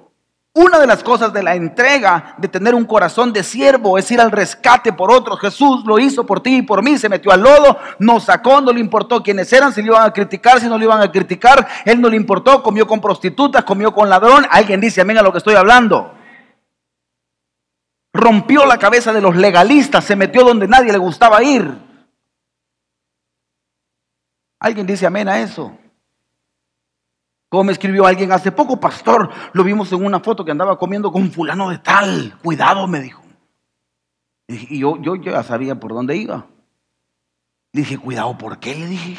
[0.56, 4.20] Una de las cosas de la entrega, de tener un corazón de siervo, es ir
[4.20, 5.40] al rescate por otros.
[5.40, 8.72] Jesús lo hizo por ti y por mí, se metió al lodo, nos sacó, no
[8.72, 11.68] le importó quiénes eran, si le iban a criticar, si no le iban a criticar.
[11.86, 14.46] Él no le importó, comió con prostitutas, comió con ladrón.
[14.50, 16.16] Alguien dice, amén a lo que estoy hablando.
[18.12, 21.78] Rompió la cabeza de los legalistas, se metió donde nadie le gustaba ir.
[24.60, 25.79] Alguien dice amén a eso.
[27.50, 31.12] Como me escribió alguien hace poco, pastor, lo vimos en una foto que andaba comiendo
[31.12, 32.38] con fulano de tal.
[32.44, 33.24] Cuidado, me dijo.
[34.48, 36.48] Y yo, yo, ya sabía por dónde iba.
[37.72, 38.76] Le dije, cuidado, ¿por qué?
[38.76, 39.18] Le dije,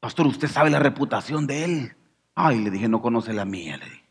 [0.00, 1.96] pastor, usted sabe la reputación de él.
[2.34, 4.04] Ay, le dije, no conoce la mía, le dije.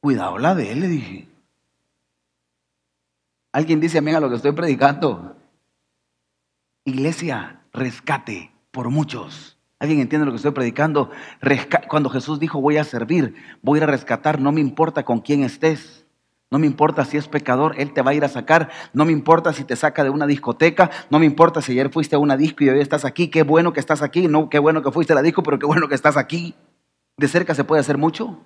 [0.00, 1.28] Cuidado la de él, le dije.
[3.52, 5.36] Alguien dice amén a lo que estoy predicando.
[6.84, 9.57] Iglesia, rescate por muchos.
[9.80, 11.10] ¿Alguien entiende lo que estoy predicando?
[11.88, 15.20] Cuando Jesús dijo voy a servir, voy a ir a rescatar, no me importa con
[15.20, 16.04] quién estés.
[16.50, 18.70] No me importa si es pecador, Él te va a ir a sacar.
[18.94, 20.90] No me importa si te saca de una discoteca.
[21.10, 23.28] No me importa si ayer fuiste a una disco y hoy estás aquí.
[23.28, 24.28] Qué bueno que estás aquí.
[24.28, 26.54] No, qué bueno que fuiste a la disco, pero qué bueno que estás aquí.
[27.18, 28.38] ¿De cerca se puede hacer mucho?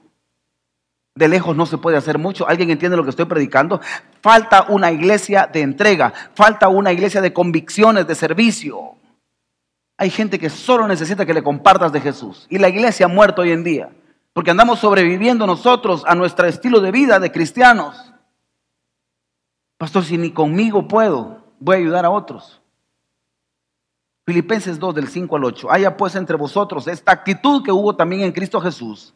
[1.14, 2.48] De lejos no se puede hacer mucho.
[2.48, 3.80] ¿Alguien entiende lo que estoy predicando?
[4.20, 6.12] Falta una iglesia de entrega.
[6.34, 8.96] Falta una iglesia de convicciones, de servicio.
[10.02, 12.48] Hay gente que solo necesita que le compartas de Jesús.
[12.50, 13.92] Y la iglesia ha muerto hoy en día.
[14.32, 18.12] Porque andamos sobreviviendo nosotros a nuestro estilo de vida de cristianos.
[19.78, 22.60] Pastor, si ni conmigo puedo, voy a ayudar a otros.
[24.26, 25.70] Filipenses 2 del 5 al 8.
[25.70, 29.14] Haya pues entre vosotros esta actitud que hubo también en Cristo Jesús,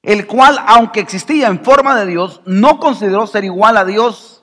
[0.00, 4.33] el cual, aunque existía en forma de Dios, no consideró ser igual a Dios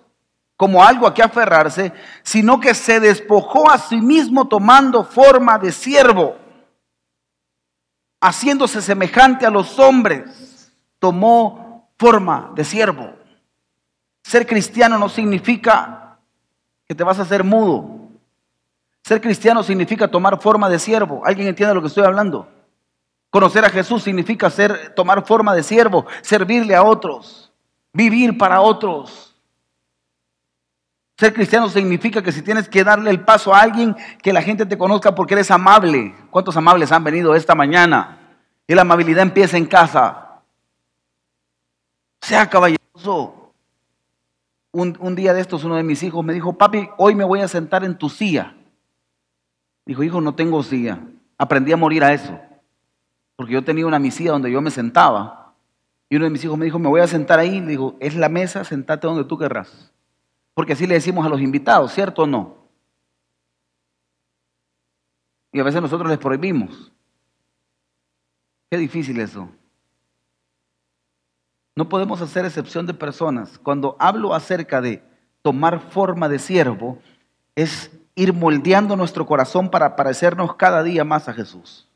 [0.62, 5.71] como algo a que aferrarse, sino que se despojó a sí mismo tomando forma de
[5.71, 6.38] siervo,
[8.21, 13.12] haciéndose semejante a los hombres, tomó forma de siervo.
[14.24, 16.19] Ser cristiano no significa
[16.88, 18.12] que te vas a hacer mudo.
[19.04, 21.24] Ser cristiano significa tomar forma de siervo.
[21.26, 22.47] ¿Alguien entiende lo que estoy hablando?
[23.32, 27.52] Conocer a Jesús significa ser, tomar forma de siervo, servirle a otros,
[27.91, 29.31] vivir para otros.
[31.22, 34.66] Ser cristiano significa que si tienes que darle el paso a alguien, que la gente
[34.66, 36.16] te conozca porque eres amable.
[36.32, 38.40] ¿Cuántos amables han venido esta mañana?
[38.66, 40.42] Y la amabilidad empieza en casa.
[42.22, 43.54] Sea caballeroso.
[44.72, 47.42] Un, un, día de estos uno de mis hijos me dijo, papi, hoy me voy
[47.42, 48.56] a sentar en tu silla.
[49.86, 51.02] Dijo, hijo, no tengo silla.
[51.38, 52.40] Aprendí a morir a eso.
[53.36, 55.54] Porque yo tenía una misía donde yo me sentaba.
[56.10, 57.62] Y uno de mis hijos me dijo, me voy a sentar ahí.
[57.62, 59.91] Le digo, es la mesa, sentate donde tú querrás.
[60.62, 62.56] Porque así le decimos a los invitados, ¿cierto o no?
[65.52, 66.91] Y a veces nosotros les prohibimos.
[68.69, 69.50] Qué difícil eso.
[71.76, 73.58] No podemos hacer excepción de personas.
[73.58, 75.04] Cuando hablo acerca de
[75.41, 77.00] tomar forma de siervo,
[77.56, 81.88] es ir moldeando nuestro corazón para parecernos cada día más a Jesús.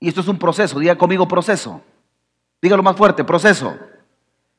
[0.00, 1.80] Y esto es un proceso, diga conmigo proceso.
[2.60, 3.74] Dígalo más fuerte, proceso.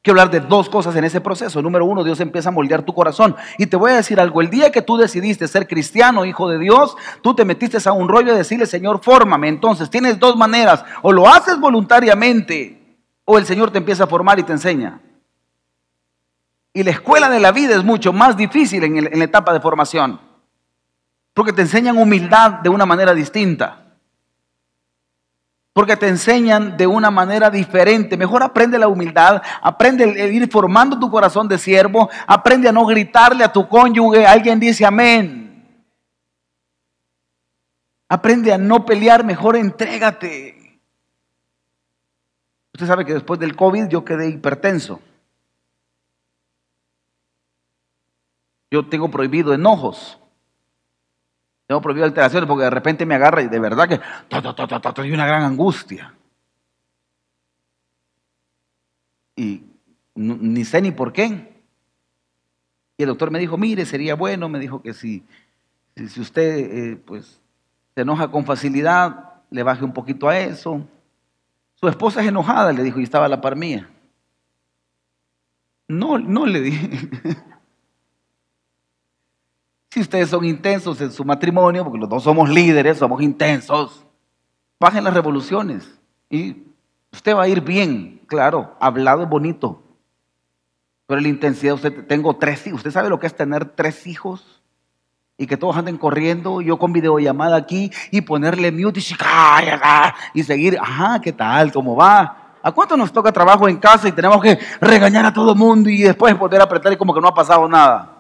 [0.02, 1.62] Quiero hablar de dos cosas en ese proceso.
[1.62, 3.36] Número uno, Dios empieza a moldear tu corazón.
[3.58, 6.60] Y te voy a decir algo, el día que tú decidiste ser cristiano, hijo de
[6.60, 9.50] Dios, tú te metiste a un rollo de decirle, Señor, fórmame.
[9.50, 14.40] Entonces tienes dos maneras, o lo haces voluntariamente, o el Señor te empieza a formar
[14.40, 15.02] y te enseña.
[16.74, 19.60] Y la escuela de la vida es mucho más difícil en, en la etapa de
[19.60, 20.22] formación,
[21.34, 23.87] porque te enseñan humildad de una manera distinta
[25.78, 28.18] porque te enseñan de una manera diferente.
[28.18, 32.84] Mejor aprende la humildad, aprende a ir formando tu corazón de siervo, aprende a no
[32.88, 35.64] gritarle a tu cónyuge, alguien dice amén.
[38.10, 40.82] Aprende a no pelear, mejor entrégate.
[42.74, 45.00] Usted sabe que después del COVID yo quedé hipertenso.
[48.72, 50.20] Yo tengo prohibido enojos.
[51.68, 54.00] Tengo prohibido alteraciones porque de repente me agarra y de verdad que
[55.02, 56.14] hay una gran angustia.
[59.36, 59.64] Y
[60.16, 61.58] ni sé ni por qué.
[62.98, 65.24] Y el doctor me dijo, mire, sería bueno, me dijo que si,
[65.96, 67.40] si usted eh, pues,
[67.94, 70.82] se enoja con facilidad, le baje un poquito a eso.
[71.76, 73.90] Su esposa es enojada, le dijo, y estaba a la par mía.
[75.88, 76.90] No, no le dije.
[79.90, 84.06] Si ustedes son intensos en su matrimonio, porque los dos somos líderes, somos intensos,
[84.80, 86.64] bajen las revoluciones y
[87.12, 88.22] usted va a ir bien.
[88.28, 89.82] Claro, hablado es bonito,
[91.06, 94.62] pero la intensidad, usted, tengo tres hijos, usted sabe lo que es tener tres hijos
[95.38, 100.78] y que todos anden corriendo, yo con videollamada aquí y ponerle mute y, y seguir,
[100.82, 101.72] ajá, ¿qué tal?
[101.72, 102.56] ¿Cómo va?
[102.62, 105.90] ¿A cuánto nos toca trabajo en casa y tenemos que regañar a todo el mundo
[105.90, 108.17] y después poder apretar y como que no ha pasado nada?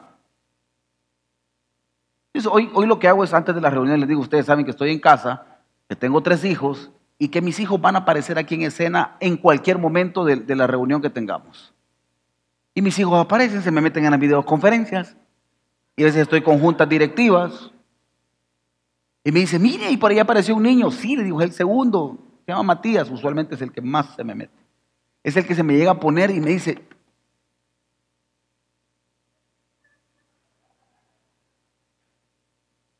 [2.46, 4.72] Hoy, hoy lo que hago es antes de la reunión, les digo, ustedes saben que
[4.72, 5.46] estoy en casa,
[5.90, 9.38] que tengo tres hijos y que mis hijos van a aparecer aquí en escena en
[9.38, 11.74] cualquier momento de, de la reunión que tengamos.
[12.76, 15.18] Y mis hijos aparecen, se me meten en las videoconferencias
[15.96, 17.72] y a veces estoy con juntas directivas
[19.28, 20.90] y me dice, mire, y por ahí apareció un niño.
[20.90, 22.18] Sí, le digo, es el segundo.
[22.46, 24.54] Se llama Matías, usualmente es el que más se me mete.
[25.22, 26.87] Es el que se me llega a poner y me dice,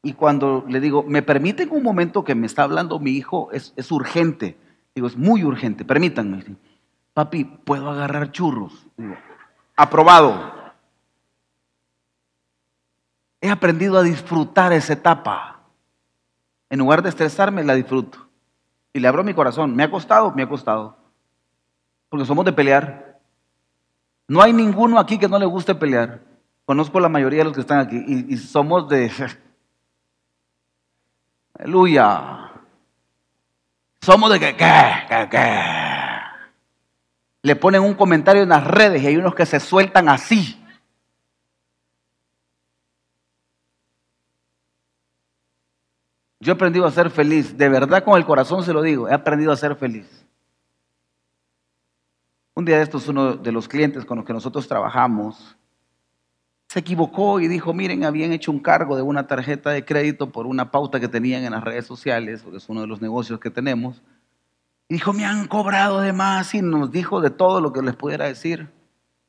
[0.08, 3.50] y cuando le digo, ¿me permiten un momento que me está hablando mi hijo?
[3.52, 4.58] Es, urgente.
[4.96, 6.46] Digo, es muy urgente, permítanme.
[7.14, 8.88] Papi, ¿puedo agarrar churros?
[8.96, 9.16] Digo,
[9.76, 10.54] aprobado.
[13.42, 15.60] He aprendido a disfrutar esa etapa.
[16.70, 18.30] En lugar de estresarme, la disfruto.
[18.94, 19.76] Y le abro mi corazón.
[19.76, 20.32] ¿Me ha costado?
[20.32, 20.96] Me ha costado.
[22.08, 23.20] Porque somos de pelear.
[24.30, 26.22] No hay ninguno aquí que no le guste pelear.
[26.64, 28.02] Conozco la mayoría de los que están aquí.
[28.08, 29.12] Y, somos de...
[31.58, 32.52] Aleluya.
[34.02, 35.28] Somos de que, ¿qué?
[35.32, 35.62] ¿qué?
[37.42, 40.64] Le ponen un comentario en las redes y hay unos que se sueltan así.
[46.40, 49.14] Yo he aprendido a ser feliz, de verdad con el corazón se lo digo, he
[49.14, 50.26] aprendido a ser feliz.
[52.54, 55.58] Un día de estos, uno de los clientes con los que nosotros trabajamos
[56.68, 60.46] se equivocó y dijo, miren, habían hecho un cargo de una tarjeta de crédito por
[60.46, 63.50] una pauta que tenían en las redes sociales, porque es uno de los negocios que
[63.50, 64.02] tenemos.
[64.90, 67.96] Y dijo, me han cobrado de más y nos dijo de todo lo que les
[67.96, 68.70] pudiera decir.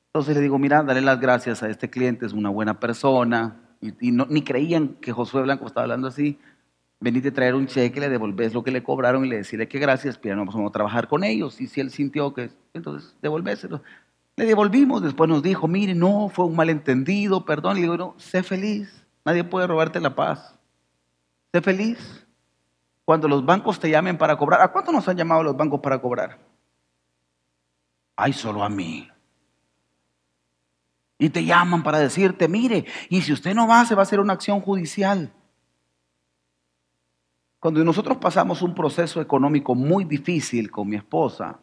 [0.07, 3.61] Entonces le digo, mira, dale las gracias a este cliente, es una buena persona.
[3.81, 6.38] Y, ni creían que Josué Blanco estaba hablando así
[7.01, 9.79] venite a traer un cheque, le devolves lo que le cobraron y le decirle que
[9.79, 11.61] gracias, pero no vamos a trabajar con ellos.
[11.61, 13.83] Y si él sintió que, entonces devolvéselo.
[14.38, 17.74] Le devolvimos, después nos dijo, mire, no, fue un malentendido, perdón.
[17.74, 20.57] Le digo, no, sé feliz, nadie puede robarte la paz.
[21.53, 22.24] Sé feliz.
[23.05, 26.01] Cuando los bancos te llamen para cobrar, ¿a cuánto nos han llamado los bancos para
[26.01, 26.38] cobrar?
[28.14, 29.11] Ay, solo a mí.
[31.18, 34.20] Y te llaman para decirte, mire, y si usted no va, se va a hacer
[34.20, 35.33] una acción judicial.
[37.59, 41.59] Cuando nosotros pasamos un proceso económico muy difícil con mi esposa,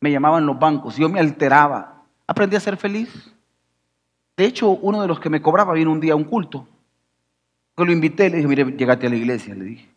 [0.00, 1.93] me llamaban los bancos, yo me alteraba,
[2.26, 3.32] aprendí a ser feliz.
[4.36, 6.66] De hecho, uno de los que me cobraba vino un día a un culto.
[7.76, 9.90] Yo lo invité, le dije, mire, llegate a la iglesia, le dije.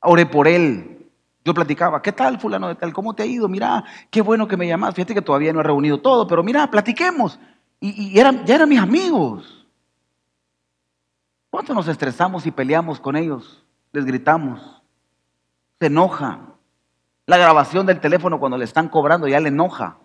[0.00, 0.94] Oré por él.
[1.44, 2.92] Yo platicaba, ¿qué tal fulano de tal?
[2.92, 3.48] ¿Cómo te ha ido?
[3.48, 4.94] Mira, qué bueno que me llamas.
[4.94, 7.38] Fíjate que todavía no he reunido todo, pero mira, platiquemos.
[7.80, 9.66] Y, eran, ya eran mis amigos.
[11.50, 13.62] ¿Cuánto nos estresamos y peleamos con ellos?
[13.92, 14.82] Les gritamos.
[15.78, 16.40] Se enoja.
[17.26, 19.98] La grabación del teléfono cuando le están cobrando ya le enoja.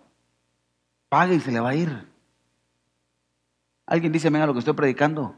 [1.10, 2.08] Paga y se le va a ir.
[3.84, 5.34] Alguien dice, venga lo que estoy predicando.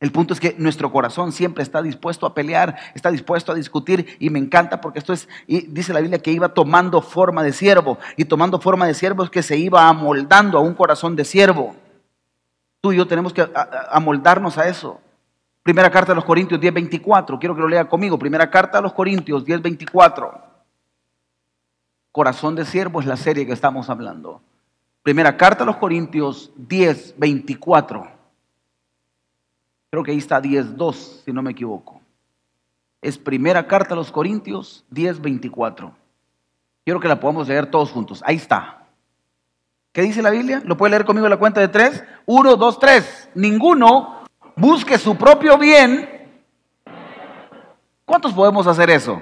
[0.00, 4.16] El punto es que nuestro corazón siempre está dispuesto a pelear, está dispuesto a discutir
[4.18, 7.98] y me encanta porque esto es, dice la Biblia que iba tomando forma de siervo
[8.16, 11.76] y tomando forma de siervo es que se iba amoldando a un corazón de siervo.
[12.80, 13.48] Tú y yo tenemos que
[13.90, 15.00] amoldarnos a eso.
[15.62, 17.38] Primera carta a los Corintios 10:24.
[17.38, 18.18] Quiero que lo lea conmigo.
[18.18, 20.38] Primera carta a los Corintios 10:24.
[22.12, 24.42] Corazón de siervo es la serie que estamos hablando.
[25.04, 28.10] Primera carta a los Corintios 10:24.
[29.90, 32.00] Creo que ahí está 10:2, si no me equivoco.
[33.02, 35.92] Es primera carta a los Corintios 10:24.
[36.84, 38.22] Quiero que la podamos leer todos juntos.
[38.24, 38.86] Ahí está.
[39.92, 40.62] ¿Qué dice la Biblia?
[40.64, 42.02] ¿Lo puede leer conmigo a la cuenta de tres?
[42.24, 43.28] Uno, dos, tres.
[43.34, 44.24] Ninguno
[44.56, 46.32] busque su propio bien.
[48.06, 49.20] ¿Cuántos podemos hacer eso?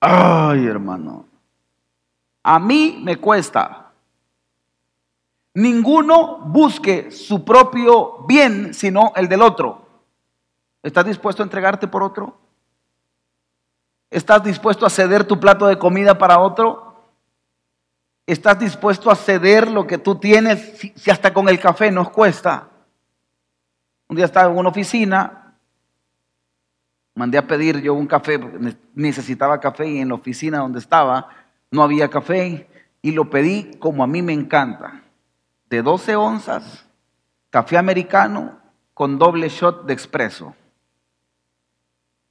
[0.00, 1.23] Ay, hermano.
[2.44, 3.90] A mí me cuesta.
[5.54, 9.88] Ninguno busque su propio bien, sino el del otro.
[10.82, 12.36] ¿Estás dispuesto a entregarte por otro?
[14.10, 17.08] ¿Estás dispuesto a ceder tu plato de comida para otro?
[18.26, 22.68] ¿Estás dispuesto a ceder lo que tú tienes si, hasta con el café nos cuesta?
[24.06, 25.56] Un día estaba en una oficina,
[27.14, 28.38] mandé a pedir yo un café,
[28.94, 31.43] necesitaba café y en la oficina donde estaba
[31.74, 32.68] no había café
[33.02, 35.02] y lo pedí como a mí me encanta,
[35.68, 36.86] de 12 onzas,
[37.50, 38.58] café americano
[38.94, 40.54] con doble shot de expreso.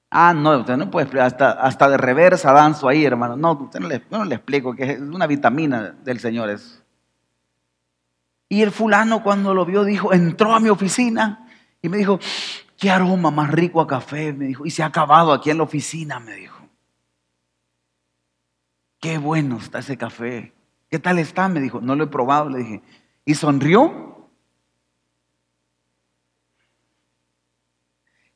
[0.10, 3.36] Ah, no, usted no puede hasta, hasta de reversa danzo ahí, hermano.
[3.36, 6.82] No, usted no le, no le explico que es una vitamina del Señor eso.
[8.48, 11.50] Y el fulano cuando lo vio dijo, entró a mi oficina
[11.82, 12.20] y me dijo,
[12.78, 15.64] qué aroma más rico a café, me dijo, y se ha acabado aquí en la
[15.64, 16.63] oficina, me dijo.
[19.04, 20.54] Qué bueno está ese café.
[20.90, 21.50] ¿Qué tal está?
[21.50, 22.82] Me dijo, no lo he probado, le dije.
[23.26, 24.30] ¿Y sonrió?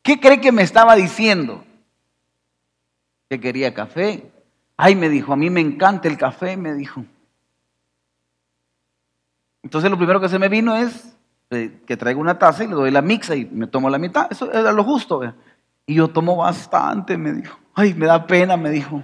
[0.01, 1.63] ¿Qué cree que me estaba diciendo?
[3.29, 4.29] Que quería café.
[4.75, 7.05] Ay, me dijo, a mí me encanta el café, me dijo.
[9.63, 11.15] Entonces lo primero que se me vino es
[11.49, 14.27] eh, que traigo una taza y le doy la mixa y me tomo la mitad.
[14.29, 15.33] Eso era lo justo.
[15.85, 17.57] Y yo tomo bastante, me dijo.
[17.73, 19.01] Ay, me da pena, me dijo.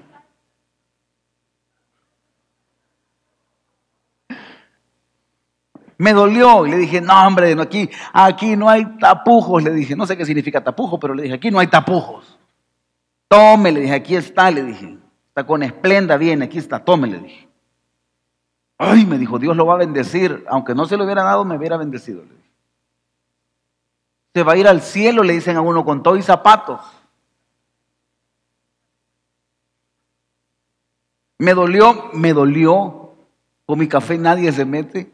[6.04, 9.64] Me dolió y le dije, no hombre, aquí, aquí no hay tapujos.
[9.64, 12.38] Le dije, no sé qué significa tapujo, pero le dije, aquí no hay tapujos.
[13.30, 14.97] Tome, le dije, aquí está, le dije.
[15.30, 17.47] Está con esplenda, bien, aquí está, tome, le dije.
[18.78, 20.43] Ay, me dijo, Dios lo va a bendecir.
[20.49, 22.22] Aunque no se lo hubiera dado, me hubiera bendecido.
[22.24, 22.51] Le dije.
[24.34, 26.82] Se va a ir al cielo, le dicen a uno, con todo y zapatos.
[31.38, 33.14] Me dolió, me dolió.
[33.66, 35.12] Con mi café nadie se mete.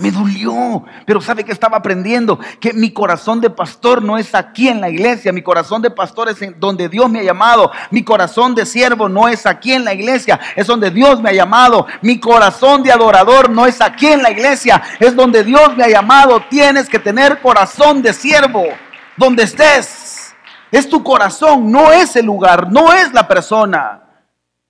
[0.00, 2.38] Me dolió, pero ¿sabe que estaba aprendiendo?
[2.60, 6.28] Que mi corazón de pastor no es aquí en la iglesia, mi corazón de pastor
[6.28, 9.84] es en donde Dios me ha llamado, mi corazón de siervo no es aquí en
[9.84, 14.06] la iglesia, es donde Dios me ha llamado, mi corazón de adorador no es aquí
[14.06, 18.66] en la iglesia, es donde Dios me ha llamado, tienes que tener corazón de siervo,
[19.16, 20.32] donde estés,
[20.70, 24.00] es tu corazón, no es el lugar, no es la persona.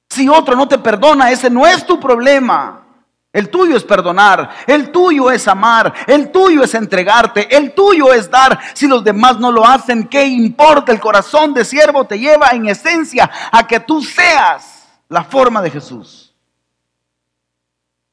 [0.08, 2.87] Si otro no te perdona, ese no es tu problema.
[3.38, 8.28] El tuyo es perdonar, el tuyo es amar, el tuyo es entregarte, el tuyo es
[8.28, 8.58] dar.
[8.74, 10.90] Si los demás no lo hacen, ¿qué importa?
[10.90, 15.70] El corazón de siervo te lleva en esencia a que tú seas la forma de
[15.70, 16.34] Jesús.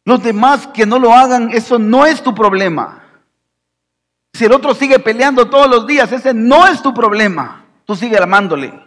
[0.04, 3.02] Los demás que no lo hagan, eso no es tu problema.
[4.34, 7.66] Si el otro sigue peleando todos los días, ese no es tu problema.
[7.84, 8.85] Tú sigue amándole.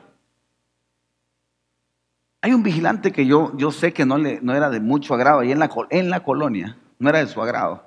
[2.49, 5.41] Hay un vigilante que yo, yo sé que no, le, no era de mucho agrado
[5.41, 7.85] ahí en la, en la colonia, no era de su agrado.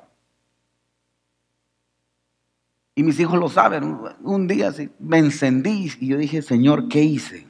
[2.93, 3.97] Y mis hijos lo saben.
[4.21, 7.47] Un, día me encendí y yo dije, Señor, ¿qué hice?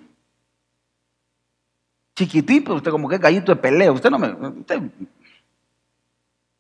[2.16, 3.91] Chiquitito, usted como que gallito de pelea.
[3.91, 4.34] Usted no me.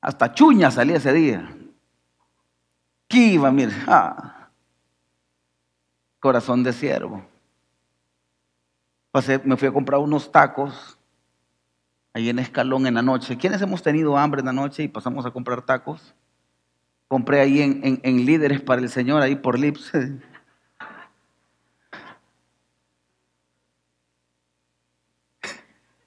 [0.01, 1.55] hasta chuña salía ese día.
[3.07, 3.71] Kiva, mire.
[3.87, 4.49] Ah,
[6.19, 7.30] corazón de siervo
[9.43, 10.97] me fui a comprar unos tacos
[12.13, 13.37] ahí en Escalón en la noche.
[13.37, 16.13] ¿Quiénes hemos tenido hambre en la noche y pasamos a comprar tacos?
[17.07, 19.91] Compré ahí en, Líderes para el Señor, ahí por Lips.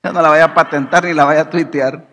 [0.02, 2.06] Ya no la vaya a patentar ni la vaya a tuitear.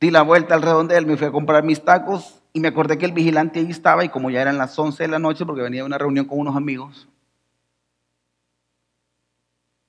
[0.00, 3.06] Di la vuelta al redondel, me fui a comprar mis tacos y me acordé que
[3.06, 5.82] el vigilante ahí estaba y como ya eran las 11 de la noche porque venía
[5.82, 7.06] a una reunión con unos amigos,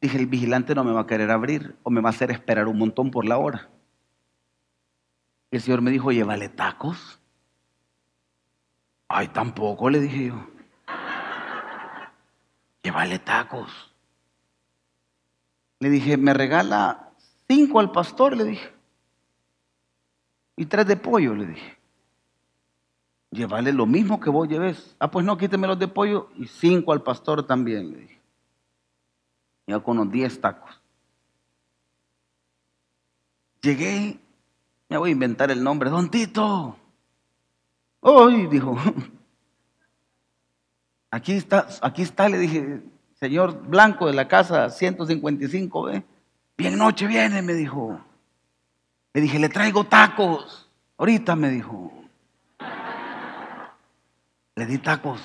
[0.02, 2.68] Dije, el vigilante no me va a querer abrir o me va a hacer esperar
[2.68, 3.70] un montón por la hora.
[5.52, 7.20] Y el Señor me dijo, llévale tacos.
[9.08, 10.48] Ay, tampoco, le dije yo.
[12.82, 13.94] Llévale tacos.
[15.80, 17.12] Le dije, me regala
[17.48, 18.74] cinco al pastor, le dije.
[20.56, 21.78] Y tres de pollo, le dije.
[23.30, 24.96] Llévale lo mismo que vos lleves.
[24.98, 28.21] Ah, pues no, quíteme los de pollo y cinco al pastor también, le dije
[29.84, 30.82] con unos 10 tacos.
[33.62, 34.20] Llegué,
[34.90, 36.76] me voy a inventar el nombre, Don Tito.
[38.02, 38.76] Hoy, dijo,
[41.12, 42.82] aquí está, aquí está, le dije,
[43.14, 46.04] señor Blanco de la casa 155, ¿ve?
[46.58, 48.00] Bien noche viene, me dijo.
[49.14, 50.70] Le dije, le traigo tacos.
[50.98, 51.92] Ahorita me dijo.
[54.56, 55.22] Le di tacos.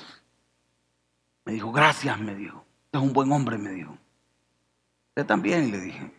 [1.45, 2.63] Me dijo, gracias, me dijo.
[2.91, 3.97] Es un buen hombre, me dijo.
[5.25, 6.11] También, le dije.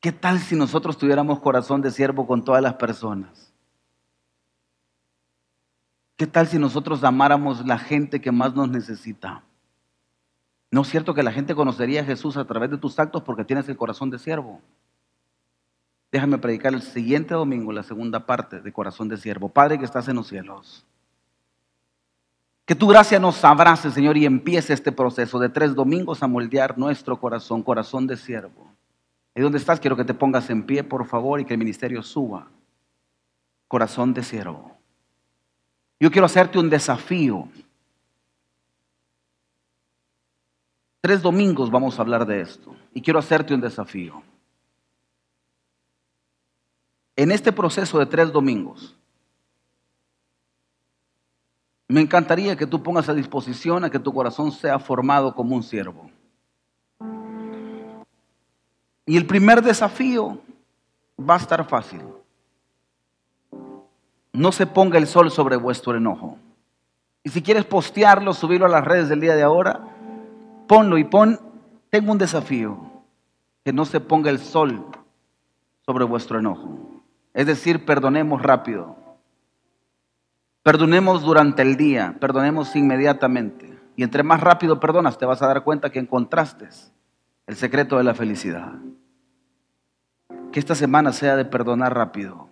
[0.00, 3.52] ¿Qué tal si nosotros tuviéramos corazón de siervo con todas las personas?
[6.16, 9.42] ¿Qué tal si nosotros amáramos la gente que más nos necesita?
[10.70, 13.44] ¿No es cierto que la gente conocería a Jesús a través de tus actos porque
[13.44, 14.60] tienes el corazón de siervo?
[16.12, 19.48] Déjame predicar el siguiente domingo la segunda parte de corazón de siervo.
[19.48, 20.86] Padre que estás en los cielos.
[22.68, 26.76] Que tu gracia nos abrace, Señor, y empiece este proceso de tres domingos a moldear
[26.76, 28.70] nuestro corazón, corazón de siervo.
[29.34, 32.02] Y donde estás, quiero que te pongas en pie, por favor, y que el ministerio
[32.02, 32.50] suba.
[33.68, 34.76] Corazón de siervo.
[35.98, 37.48] Yo quiero hacerte un desafío.
[41.00, 42.76] Tres domingos vamos a hablar de esto.
[42.92, 44.22] Y quiero hacerte un desafío.
[47.16, 48.97] En este proceso de tres domingos,
[51.88, 55.62] me encantaría que tú pongas a disposición a que tu corazón sea formado como un
[55.62, 56.10] siervo.
[59.06, 60.38] Y el primer desafío
[61.18, 62.02] va a estar fácil.
[64.34, 66.36] No se ponga el sol sobre vuestro enojo.
[67.24, 69.80] Y si quieres postearlo, subirlo a las redes del día de ahora,
[70.66, 71.40] ponlo y pon,
[71.88, 72.78] tengo un desafío,
[73.64, 74.84] que no se ponga el sol
[75.86, 77.02] sobre vuestro enojo.
[77.32, 78.97] Es decir, perdonemos rápido.
[80.62, 83.78] Perdonemos durante el día, perdonemos inmediatamente.
[83.96, 86.68] Y entre más rápido perdonas, te vas a dar cuenta que encontraste
[87.46, 88.74] el secreto de la felicidad.
[90.52, 92.47] Que esta semana sea de perdonar rápido.